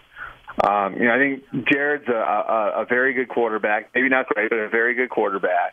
[0.62, 4.50] Um, you know, I think Jared's a, a, a very good quarterback, maybe not great,
[4.50, 5.72] but a very good quarterback.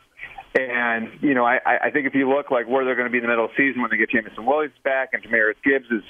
[0.55, 3.17] And you know, I, I think if you look like where they're going to be
[3.17, 6.03] in the middle of the season when they get Jameson Williams back and Jahmyr Gibbs'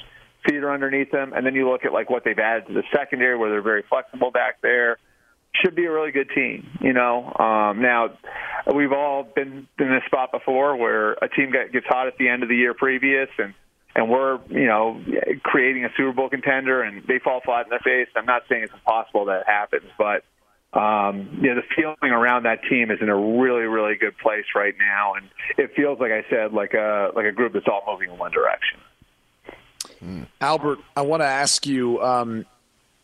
[0.45, 2.83] feet are underneath them, and then you look at like what they've added to the
[2.95, 4.97] secondary where they're very flexible back there,
[5.61, 6.67] should be a really good team.
[6.81, 8.17] You know, um, now
[8.73, 12.29] we've all been in this spot before where a team get, gets hot at the
[12.29, 13.53] end of the year previous and
[13.95, 15.01] and we're you know
[15.43, 18.07] creating a Super Bowl contender and they fall flat in the face.
[18.15, 20.23] I'm not saying it's impossible that it happens, but
[20.73, 24.45] um, you know, the feeling around that team is in a really, really good place
[24.53, 27.83] right now, and it feels like I said, like a like a group that's all
[27.87, 28.79] moving in one direction.
[30.41, 32.01] Albert, I want to ask you.
[32.01, 32.45] Um,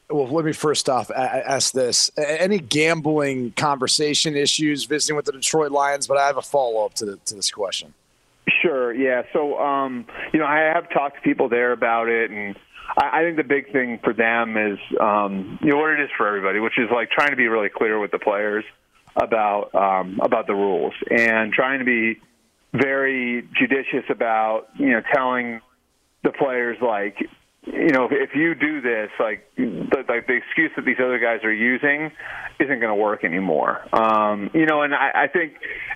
[0.10, 5.72] well, let me first off ask this: any gambling conversation issues visiting with the Detroit
[5.72, 6.06] Lions?
[6.06, 7.94] But I have a follow up to the, to this question.
[8.62, 8.94] Sure.
[8.94, 9.24] Yeah.
[9.32, 12.56] So, um, you know, I have talked to people there about it, and
[12.98, 16.10] I, I think the big thing for them is, um, you know, what it is
[16.18, 18.64] for everybody, which is like trying to be really clear with the players
[19.16, 22.20] about um, about the rules and trying to be
[22.74, 25.62] very judicious about, you know, telling
[26.24, 27.18] the players like
[27.66, 31.44] you know, if, you do this, like, the, like the excuse that these other guys
[31.44, 32.12] are using
[32.60, 33.82] isn't going to work anymore.
[33.96, 35.54] Um, you know, and I, I think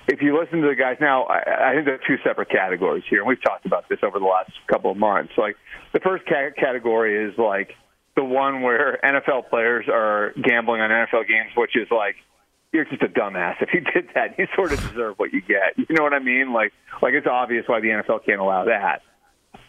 [0.08, 3.04] if you listen to the guys now, I, I think there are two separate categories
[3.10, 5.34] here, and we've talked about this over the last couple of months.
[5.38, 5.58] Like,
[5.94, 7.72] the first ca- category is like
[8.16, 12.16] the one where NFL players are gambling on NFL games, which is like
[12.72, 14.36] you're just a dumbass if you did that.
[14.38, 15.78] You sort of deserve what you get.
[15.78, 16.54] You know what I mean?
[16.54, 19.02] Like, like it's obvious why the NFL can't allow that.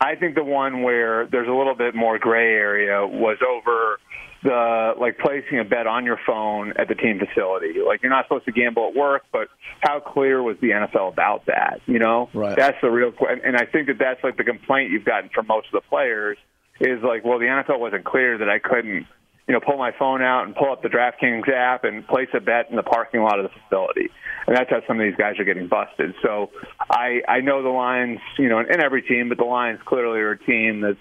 [0.01, 3.99] I think the one where there's a little bit more gray area was over
[4.43, 7.75] the like placing a bet on your phone at the team facility.
[7.85, 9.49] Like you're not supposed to gamble at work, but
[9.81, 11.81] how clear was the NFL about that?
[11.87, 12.57] You know, right.
[12.57, 13.11] that's the real.
[13.11, 13.41] question.
[13.45, 16.39] And I think that that's like the complaint you've gotten from most of the players
[16.81, 19.07] is like, well, the NFL wasn't clear that I couldn't
[19.49, 22.41] you know, pull my phone out and pull up the DraftKings app and place a
[22.41, 24.11] bet in the parking lot of the facility.
[24.47, 26.15] And that's how some of these guys are getting busted.
[26.23, 26.51] So
[26.91, 30.33] I, I know the Lions, you know, in every team, but the Lions clearly are
[30.33, 30.99] a team that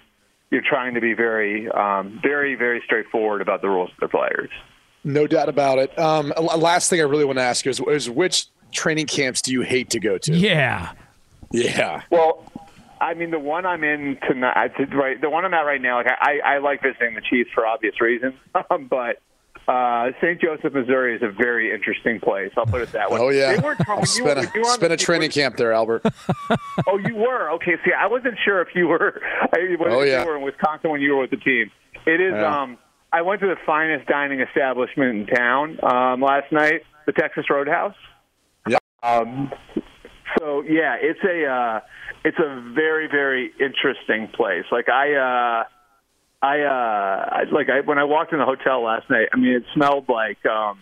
[0.49, 4.49] you're trying to be very, um, very, very straightforward about the rules of their players.
[5.03, 5.97] No doubt about it.
[5.99, 9.51] Um, last thing I really want to ask you is, is which training camps do
[9.51, 10.33] you hate to go to?
[10.33, 10.93] Yeah.
[11.51, 12.01] Yeah.
[12.09, 12.43] Well,
[12.99, 15.19] I mean, the one I'm in tonight, right?
[15.19, 17.99] The one I'm at right now, like I, I like visiting the Chiefs for obvious
[18.01, 18.33] reasons,
[18.71, 19.21] um, but
[19.67, 20.39] uh, St.
[20.39, 22.51] Joseph, Missouri is a very interesting place.
[22.55, 23.19] I'll put it that way.
[23.19, 26.03] Oh yeah, they weren't, I've spent, a, spent a training camp there, Albert.
[26.87, 27.73] oh, you were okay.
[27.83, 29.21] See, I wasn't sure if you were.
[29.41, 31.69] I, oh yeah, you were in Wisconsin when you were with the team.
[32.05, 32.33] It is.
[32.33, 32.61] Yeah.
[32.61, 32.77] Um,
[33.11, 37.95] I went to the finest dining establishment in town um, last night, the Texas Roadhouse.
[38.67, 38.77] Yeah.
[39.01, 39.51] Um,
[40.39, 41.45] so yeah, it's a.
[41.45, 41.79] Uh,
[42.23, 44.65] it's a very very interesting place.
[44.71, 45.63] Like I, uh,
[46.45, 49.29] I uh, I, like I, when I walked in the hotel last night.
[49.33, 50.79] I mean, it smelled like um,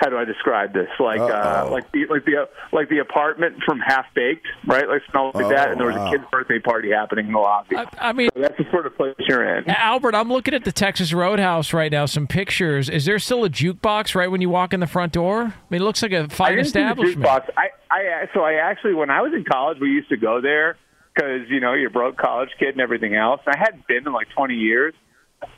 [0.00, 0.88] how do I describe this?
[1.00, 1.70] Like uh, Uh-oh.
[1.72, 4.88] like the like the like the apartment from Half Baked, right?
[4.88, 6.08] Like smelled like Oh, that, and there was wow.
[6.08, 7.76] a kid's birthday party happening in the lobby.
[7.76, 9.68] I, I mean, so that's the sort of place you're in.
[9.70, 12.06] Albert, I'm looking at the Texas Roadhouse right now.
[12.06, 12.88] Some pictures.
[12.88, 15.42] Is there still a jukebox right when you walk in the front door?
[15.42, 17.26] I mean, it looks like a fine didn't see establishment.
[17.26, 17.48] jukebox.
[17.56, 20.76] I, I so I actually when I was in college, we used to go there
[21.14, 23.40] because you know you're a broke college kid and everything else.
[23.46, 24.94] I hadn't been in like 20 years.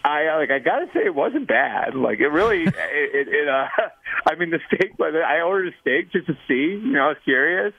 [0.04, 1.94] I like I gotta say it wasn't bad.
[1.94, 3.68] Like it really, it, it, it uh,
[4.26, 4.92] I mean the steak.
[4.98, 6.80] But I ordered a steak just to see.
[6.84, 7.74] You know, I was curious.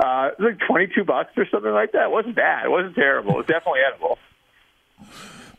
[0.00, 2.04] Uh, it was like 22 bucks or something like that.
[2.04, 2.66] It wasn't bad.
[2.66, 3.32] It wasn't terrible.
[3.32, 4.18] It was definitely edible.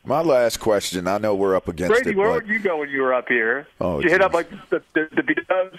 [0.06, 1.08] My last question.
[1.08, 3.14] I know we're up against Brady, it, where but would you go when you were
[3.14, 3.68] up here?
[3.82, 5.78] Oh, Did you hit up like the the, the B-dubs?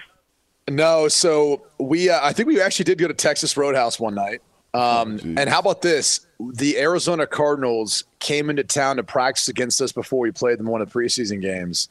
[0.68, 4.42] No, so we uh, I think we actually did go to Texas Roadhouse one night.
[4.72, 5.36] Um, geez.
[5.36, 6.26] and how about this?
[6.38, 10.80] The Arizona Cardinals came into town to practice against us before we played them one
[10.80, 11.88] of the preseason games.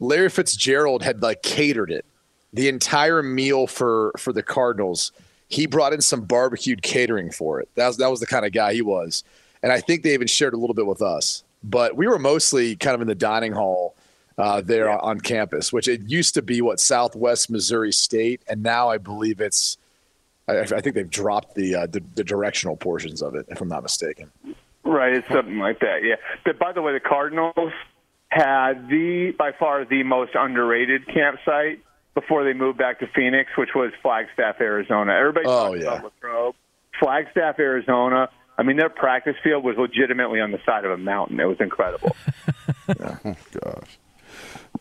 [0.00, 2.04] Larry Fitzgerald had like catered it,
[2.52, 5.12] the entire meal for for the Cardinals.
[5.48, 7.68] He brought in some barbecued catering for it.
[7.74, 9.24] That was that was the kind of guy he was,
[9.62, 11.44] and I think they even shared a little bit with us.
[11.62, 13.94] But we were mostly kind of in the dining hall
[14.38, 18.88] uh, there on campus, which it used to be what Southwest Missouri State, and now
[18.88, 19.78] I believe it's.
[20.48, 23.68] I, I think they've dropped the, uh, the the directional portions of it, if I'm
[23.68, 24.30] not mistaken.
[24.84, 26.04] Right, it's something like that.
[26.04, 26.14] Yeah.
[26.44, 27.72] But by the way, the Cardinals
[28.28, 31.80] had the by far the most underrated campsite
[32.14, 35.12] before they moved back to Phoenix, which was Flagstaff, Arizona.
[35.12, 35.92] Everybody Oh, talks yeah.
[35.98, 36.54] about Latrobe.
[37.00, 38.28] Flagstaff, Arizona.
[38.58, 41.38] I mean, their practice field was legitimately on the side of a mountain.
[41.40, 42.16] It was incredible.
[42.88, 43.98] gosh.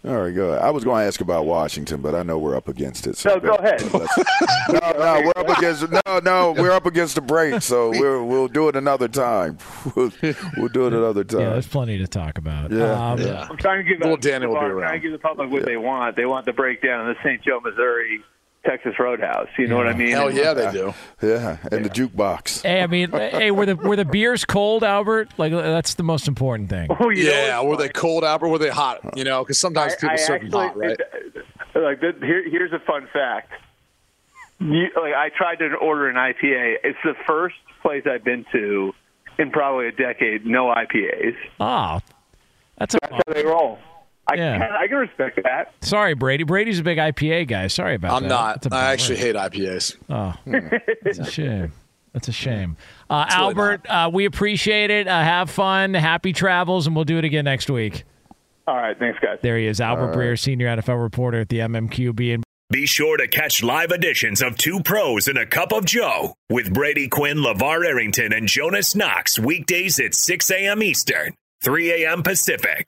[0.05, 0.61] All right, go ahead.
[0.61, 3.19] I was going to ask about Washington, but I know we're up against it.
[3.25, 3.81] No, go ahead.
[3.93, 8.47] no, no, we're up against no, no, we're up against the break, so we're, we'll
[8.47, 9.57] do it another time.
[9.95, 10.11] We'll,
[10.57, 11.39] we'll do it another time.
[11.45, 12.71] Yeah, there's plenty to talk about.
[12.71, 13.47] Yeah, Um, Yeah.
[13.49, 15.49] I'm trying to give Little the, Danny will be I'm trying to give the public
[15.49, 16.15] what they want.
[16.15, 17.41] They want the breakdown of the St.
[17.43, 18.21] Joe, Missouri,
[18.65, 19.47] Texas Roadhouse.
[19.57, 20.09] You know what I mean?
[20.09, 20.93] Hell yeah, they uh, do.
[21.21, 22.63] yeah, and the jukebox.
[22.63, 25.29] Hey, I mean, hey, were the were the beers cold, Albert?
[25.37, 26.89] Like that's the most important thing.
[26.99, 28.99] Oh, you know Yeah, were they cold out or were they hot?
[29.17, 30.99] You know, because sometimes I- people I serve them actually- hot, right?
[30.99, 31.45] it-
[31.75, 33.51] like the, here, here's a fun fact.
[34.59, 36.75] You, like I tried to order an IPA.
[36.83, 38.93] It's the first place I've been to
[39.37, 40.45] in probably a decade.
[40.45, 41.35] No IPAs.
[41.59, 41.99] Oh, ah,
[42.77, 43.77] that's a That's how they roll.
[44.27, 44.57] I, Yeah.
[44.57, 45.73] can, I can respect that.
[45.81, 46.43] sorry, Brady.
[46.43, 47.67] Brady's a big IPA guy.
[47.67, 48.15] Sorry about that.
[48.15, 48.29] I'm that.
[48.29, 48.61] not.
[48.61, 48.93] That's a I bummer.
[48.93, 49.95] actually hate IPAs.
[50.09, 51.71] Oh, it's a shame.
[52.13, 52.77] That's a shame.
[53.07, 55.07] Uh, really Albert, uh, we appreciate it.
[55.07, 55.93] Uh, have fun.
[55.93, 58.03] Happy travels, and we'll do it again next week.
[58.67, 59.37] All right, thanks, guys.
[59.43, 62.33] There he is, Albert Breer, senior NFL reporter at the MMQB.
[62.33, 66.33] And Be sure to catch live editions of Two Pros and a Cup of Joe
[66.49, 70.81] with Brady Quinn, LeVar Arrington, and Jonas Knox weekdays at 6 a.m.
[70.81, 72.23] Eastern, 3 a.m.
[72.23, 72.87] Pacific.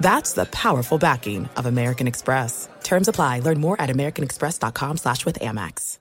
[0.00, 2.68] That's the powerful backing of American Express.
[2.82, 3.40] Terms apply.
[3.40, 5.98] Learn more at americanexpress.com slash with Amex.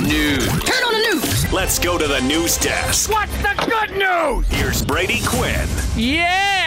[0.00, 0.46] News.
[0.48, 1.52] Turn on the news.
[1.52, 3.10] Let's go to the news desk.
[3.10, 4.46] What's the good news?
[4.48, 5.68] Here's Brady Quinn.
[5.96, 6.61] Yeah.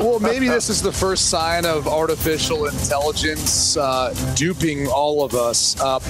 [0.00, 5.78] Well, maybe this is the first sign of artificial intelligence uh, duping all of us.
[5.80, 6.00] Uh,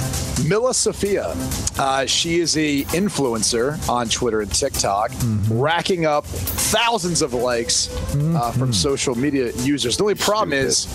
[0.49, 1.35] Milla Sofia,
[1.79, 5.11] uh, she is a influencer on Twitter and TikTok,
[5.51, 7.89] racking up thousands of likes
[8.37, 9.97] uh, from social media users.
[9.97, 10.87] The only problem is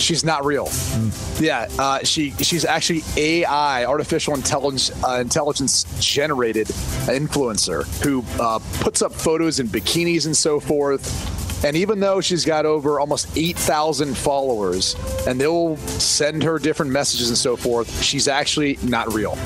[0.00, 0.68] she's not real.
[1.40, 6.66] Yeah, uh, she she's actually AI, artificial intelligence uh, intelligence generated
[7.08, 11.34] influencer who uh, puts up photos in bikinis and so forth.
[11.64, 14.94] And even though she's got over almost 8,000 followers
[15.26, 19.36] and they'll send her different messages and so forth, she's actually not real.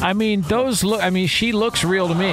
[0.00, 1.02] I mean, those look.
[1.02, 2.32] I mean, she looks real to me.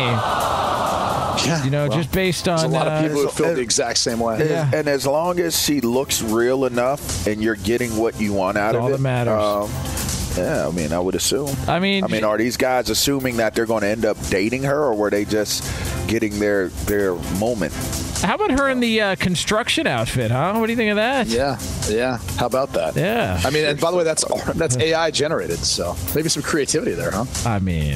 [1.45, 3.61] Yeah, you know, well, just based on a lot uh, of people who feel the
[3.61, 4.41] exact same way.
[4.41, 8.57] And, and as long as she looks real enough and you're getting what you want
[8.57, 9.33] out That's of all it, that matters.
[10.37, 11.55] um, yeah, I mean, I would assume.
[11.67, 14.63] I mean, I mean, are these guys assuming that they're going to end up dating
[14.63, 15.63] her, or were they just
[16.07, 17.73] getting their their moment?
[18.21, 20.53] How about her in the uh, construction outfit, huh?
[20.57, 21.27] What do you think of that?
[21.27, 21.57] Yeah,
[21.87, 22.17] yeah.
[22.37, 22.95] How about that?
[22.95, 23.39] Yeah.
[23.45, 27.11] I mean, and by the way, that's that's AI generated, so maybe some creativity there,
[27.11, 27.25] huh?
[27.45, 27.95] I mean,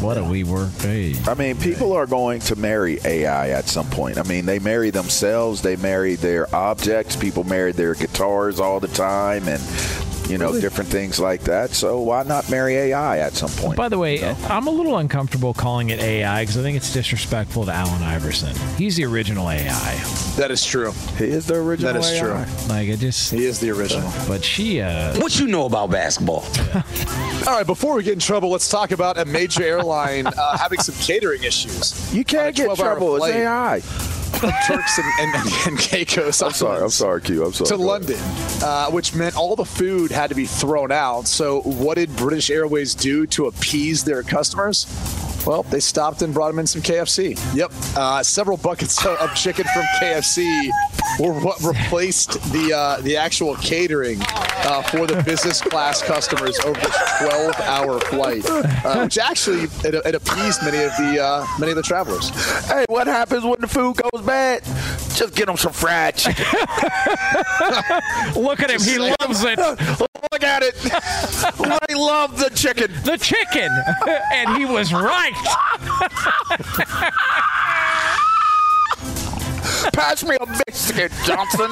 [0.00, 1.14] what a we work day.
[1.26, 4.18] I mean, people are going to marry AI at some point.
[4.18, 7.16] I mean, they marry themselves, they marry their objects.
[7.16, 9.62] People marry their guitars all the time, and
[10.28, 11.70] you know, different things like that.
[11.70, 13.76] So why not marry AI at some point?
[13.76, 17.64] By the way, I'm a little uncomfortable calling it AI because I think it's disrespectful
[17.66, 18.54] to Allen Iverson.
[18.76, 19.94] He's the original AI.
[20.36, 20.92] That is true.
[21.16, 21.92] He is the original.
[21.92, 22.20] That is AI.
[22.20, 22.68] true.
[22.68, 24.10] Like it just He is the original.
[24.26, 26.44] But she, uh, What you know about basketball?
[27.46, 30.80] All right, before we get in trouble, let's talk about a major airline uh, having
[30.80, 32.12] some catering issues.
[32.14, 33.16] You can't get 12-hour trouble.
[33.16, 33.26] It's.
[33.26, 34.15] AI.
[34.40, 36.42] Turks and, and, and Caicos.
[36.42, 36.82] I'm sorry.
[36.82, 37.44] I'm sorry, Q.
[37.44, 37.68] I'm sorry.
[37.68, 38.18] to London,
[38.62, 41.26] uh, which meant all the food had to be thrown out.
[41.26, 44.86] So, what did British Airways do to appease their customers?
[45.46, 47.38] Well, they stopped and brought them in some KFC.
[47.54, 50.70] Yep, uh, several buckets of chicken from KFC
[51.18, 56.78] were what replaced the uh, the actual catering uh, for the business class customers over
[56.80, 61.76] the 12-hour flight, uh, which actually it, it appeased many of the uh, many of
[61.76, 62.30] the travelers.
[62.66, 64.62] Hey, what happens when the food goes bad?
[65.14, 66.44] Just get them some fried chicken.
[68.36, 68.80] look at him.
[68.82, 69.58] He loves it.
[69.58, 70.74] Look at it.
[70.92, 72.92] I love the chicken.
[73.04, 73.70] The chicken.
[74.34, 75.32] and he was right.
[79.92, 81.70] Pass me a biscuit, Johnson.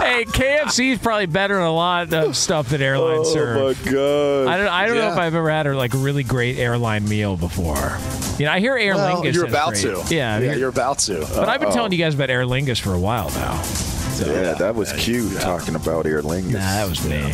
[0.00, 3.56] hey, KFC is probably better than a lot of stuff that airlines oh, serve.
[3.56, 4.46] Oh my god.
[4.48, 7.36] I don't, I don't know if I've ever had a like really great airline meal
[7.36, 7.98] before.
[8.38, 9.34] You know, I hear Aer Well, Lingus.
[9.34, 9.82] you're about great.
[9.82, 10.14] to.
[10.14, 11.20] Yeah, I yeah, mean, you're about to.
[11.34, 13.60] but I've been telling you guys about Aer Lingus for a while now.
[13.62, 16.52] So, Yeah, that was cute talking about Aer Lingus.
[16.52, 17.32] Nah, that was me.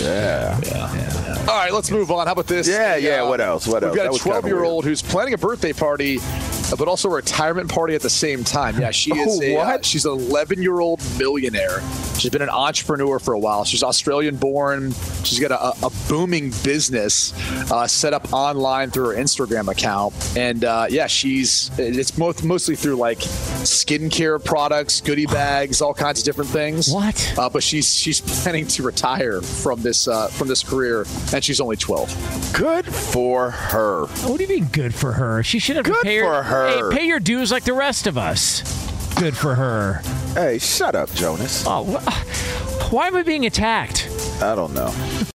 [0.00, 1.44] Yeah.
[1.48, 2.26] All right, let's move on.
[2.26, 2.68] How about this?
[2.68, 3.66] Yeah, The, yeah, uh, what else?
[3.66, 3.96] What we've else?
[3.96, 6.18] got That a 12 year old who's planning a birthday party,
[6.76, 8.78] but also a retirement party at the same time.
[8.80, 11.80] Yeah, she is Oh, a, uh, she's an 11 year old millionaire.
[12.18, 13.64] She's been an entrepreneur for a while.
[13.64, 14.92] She's Australian born.
[15.22, 17.32] She's got a, a booming business
[17.70, 20.14] uh, set up online through her Instagram account.
[20.36, 26.20] And uh, yeah, she's it's most, mostly through like skincare products, goodie bags, all kinds
[26.20, 26.92] of different things.
[26.92, 27.34] What?
[27.38, 31.60] Uh, but she's she's planning to retire from this uh, from this career, and she's
[31.60, 32.52] only 12.
[32.52, 34.06] Good for her.
[34.26, 35.42] What do you mean good for her?
[35.42, 36.57] She should have Good pay for her.
[36.66, 38.62] Hey, pay your dues like the rest of us.
[39.14, 40.00] Good for her.
[40.34, 41.64] Hey, shut up, Jonas.
[41.66, 44.06] Oh, wh- why am I being attacked?
[44.42, 44.88] I don't know.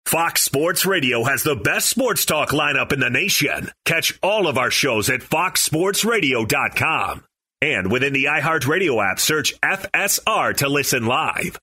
[0.05, 3.69] Fox Sports Radio has the best sports talk lineup in the nation.
[3.85, 7.23] Catch all of our shows at foxsportsradio.com.
[7.61, 11.57] And within the iHeartRadio app, search FSR to listen live.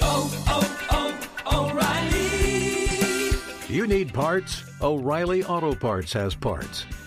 [0.00, 3.74] Oh, oh, oh, O'Reilly.
[3.74, 4.62] You need parts?
[4.82, 6.84] O'Reilly Auto Parts has parts.